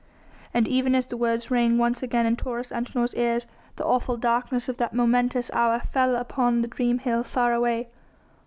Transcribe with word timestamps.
And 0.51 0.67
even 0.67 0.95
as 0.95 1.05
the 1.05 1.15
words 1.15 1.51
rang 1.51 1.77
once 1.77 2.01
again 2.01 2.25
in 2.25 2.35
Taurus 2.35 2.71
Antinor's 2.71 3.13
ears, 3.13 3.45
the 3.75 3.85
awful 3.85 4.17
darkness 4.17 4.67
of 4.67 4.77
that 4.77 4.95
momentous 4.95 5.51
hour 5.53 5.77
fell 5.79 6.15
upon 6.15 6.63
the 6.63 6.67
dream 6.67 6.97
hill 6.97 7.23
far 7.23 7.53
away. 7.53 7.87